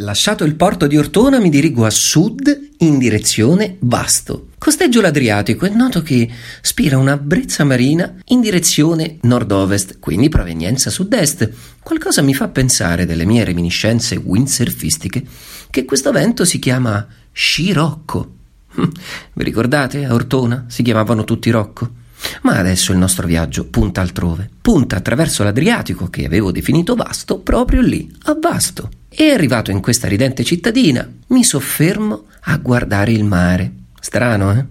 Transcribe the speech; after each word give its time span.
Lasciato 0.00 0.44
il 0.44 0.56
porto 0.56 0.86
di 0.86 0.98
Ortona 0.98 1.38
mi 1.38 1.48
dirigo 1.48 1.86
a 1.86 1.90
sud 1.90 2.68
in 2.80 2.98
direzione 2.98 3.78
Vasto. 3.80 4.48
Costeggio 4.58 5.00
l'Adriatico 5.00 5.64
e 5.64 5.70
noto 5.70 6.02
che 6.02 6.30
spira 6.60 6.98
una 6.98 7.16
brezza 7.16 7.64
marina 7.64 8.14
in 8.26 8.42
direzione 8.42 9.16
nord-ovest, 9.22 9.98
quindi 9.98 10.28
provenienza 10.28 10.90
sud-est. 10.90 11.50
Qualcosa 11.82 12.20
mi 12.20 12.34
fa 12.34 12.48
pensare 12.48 13.06
delle 13.06 13.24
mie 13.24 13.42
reminiscenze 13.44 14.16
windsurfistiche 14.16 15.24
che 15.70 15.86
questo 15.86 16.12
vento 16.12 16.44
si 16.44 16.58
chiama 16.58 17.06
Scirocco. 17.32 18.34
Vi 19.32 19.44
ricordate 19.44 20.04
a 20.04 20.12
Ortona 20.12 20.66
si 20.68 20.82
chiamavano 20.82 21.24
tutti 21.24 21.48
Rocco? 21.48 22.04
Ma 22.46 22.58
adesso 22.58 22.92
il 22.92 22.98
nostro 22.98 23.26
viaggio 23.26 23.64
punta 23.66 24.00
altrove. 24.00 24.48
Punta 24.62 24.94
attraverso 24.94 25.42
l'Adriatico 25.42 26.06
che 26.06 26.24
avevo 26.24 26.52
definito 26.52 26.94
vasto 26.94 27.40
proprio 27.40 27.80
lì, 27.80 28.08
a 28.22 28.38
Vasto. 28.40 28.88
E 29.08 29.30
arrivato 29.30 29.72
in 29.72 29.80
questa 29.80 30.06
ridente 30.06 30.44
cittadina, 30.44 31.10
mi 31.26 31.42
soffermo 31.42 32.26
a 32.42 32.56
guardare 32.58 33.10
il 33.10 33.24
mare. 33.24 33.72
Strano, 33.98 34.52
eh? 34.52 34.64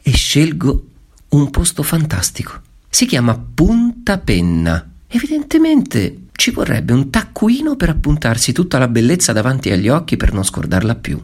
E 0.00 0.10
scelgo 0.10 0.86
un 1.28 1.50
posto 1.50 1.82
fantastico. 1.82 2.62
Si 2.88 3.04
chiama 3.04 3.38
Punta 3.38 4.16
Penna. 4.16 4.88
Evidentemente 5.06 6.28
ci 6.32 6.50
vorrebbe 6.50 6.94
un 6.94 7.10
taccuino 7.10 7.76
per 7.76 7.90
appuntarsi 7.90 8.52
tutta 8.52 8.78
la 8.78 8.88
bellezza 8.88 9.34
davanti 9.34 9.70
agli 9.70 9.90
occhi 9.90 10.16
per 10.16 10.32
non 10.32 10.44
scordarla 10.44 10.94
più. 10.94 11.22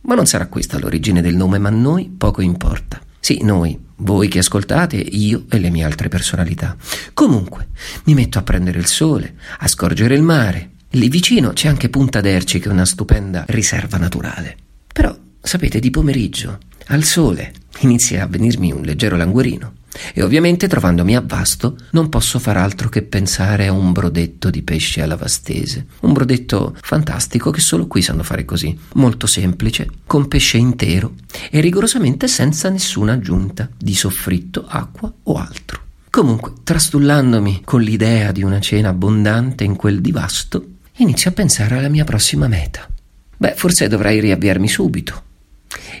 Ma 0.00 0.16
non 0.16 0.26
sarà 0.26 0.48
questa 0.48 0.80
l'origine 0.80 1.22
del 1.22 1.36
nome, 1.36 1.58
ma 1.58 1.68
a 1.68 1.72
noi 1.72 2.08
poco 2.08 2.42
importa. 2.42 3.00
Sì, 3.20 3.38
noi, 3.44 3.78
voi 4.02 4.28
che 4.28 4.38
ascoltate, 4.38 4.96
io 4.96 5.46
e 5.48 5.58
le 5.58 5.70
mie 5.70 5.84
altre 5.84 6.08
personalità. 6.08 6.76
Comunque, 7.14 7.68
mi 8.04 8.14
metto 8.14 8.38
a 8.38 8.42
prendere 8.42 8.78
il 8.78 8.86
sole, 8.86 9.34
a 9.58 9.66
scorgere 9.66 10.14
il 10.14 10.22
mare, 10.22 10.72
Lì 10.94 11.08
vicino 11.08 11.54
c'è 11.54 11.68
anche 11.68 11.88
Punta 11.88 12.20
d'Erci, 12.20 12.58
che 12.58 12.68
è 12.68 12.72
una 12.72 12.84
stupenda 12.84 13.44
riserva 13.48 13.96
naturale. 13.96 14.56
Però, 14.92 15.16
sapete, 15.40 15.80
di 15.80 15.88
pomeriggio, 15.88 16.58
al 16.88 17.04
sole, 17.04 17.52
inizia 17.80 18.24
a 18.24 18.26
venirmi 18.26 18.72
un 18.72 18.82
leggero 18.82 19.16
languorino. 19.16 19.72
E 20.14 20.22
ovviamente, 20.22 20.68
trovandomi 20.68 21.16
a 21.16 21.22
Vasto, 21.24 21.76
non 21.90 22.08
posso 22.08 22.38
far 22.38 22.56
altro 22.56 22.88
che 22.88 23.02
pensare 23.02 23.66
a 23.66 23.72
un 23.72 23.92
brodetto 23.92 24.50
di 24.50 24.62
pesce 24.62 25.02
alla 25.02 25.16
vastese. 25.16 25.86
Un 26.00 26.12
brodetto 26.12 26.76
fantastico 26.80 27.50
che 27.50 27.60
solo 27.60 27.86
qui 27.86 28.02
sanno 28.02 28.22
fare 28.22 28.44
così. 28.44 28.76
Molto 28.94 29.26
semplice, 29.26 29.88
con 30.06 30.28
pesce 30.28 30.58
intero 30.58 31.14
e 31.50 31.60
rigorosamente 31.60 32.28
senza 32.28 32.68
nessuna 32.68 33.12
aggiunta 33.12 33.68
di 33.76 33.94
soffritto, 33.94 34.66
acqua 34.66 35.12
o 35.22 35.34
altro. 35.34 35.80
Comunque, 36.10 36.52
trastullandomi 36.62 37.62
con 37.64 37.80
l'idea 37.80 38.32
di 38.32 38.42
una 38.42 38.60
cena 38.60 38.90
abbondante 38.90 39.64
in 39.64 39.76
quel 39.76 40.00
di 40.00 40.12
Vasto, 40.12 40.66
inizio 40.96 41.30
a 41.30 41.32
pensare 41.32 41.78
alla 41.78 41.88
mia 41.88 42.04
prossima 42.04 42.48
meta. 42.48 42.86
Beh, 43.34 43.54
forse 43.56 43.88
dovrei 43.88 44.20
riavviarmi 44.20 44.68
subito. 44.68 45.22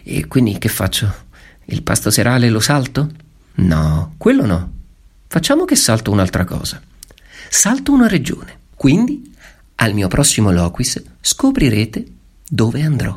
E 0.02 0.26
quindi 0.26 0.58
che 0.58 0.68
faccio? 0.68 1.12
Il 1.66 1.82
pasto 1.82 2.10
serale 2.10 2.50
lo 2.50 2.60
salto? 2.60 3.10
No, 3.54 4.14
quello 4.16 4.46
no. 4.46 4.72
Facciamo 5.26 5.64
che 5.64 5.76
salto 5.76 6.10
un'altra 6.10 6.44
cosa. 6.44 6.80
Salto 7.48 7.92
una 7.92 8.08
regione. 8.08 8.58
Quindi, 8.74 9.34
al 9.76 9.94
mio 9.94 10.08
prossimo 10.08 10.50
loquis 10.50 11.02
scoprirete 11.20 12.04
dove 12.48 12.82
andrò. 12.82 13.14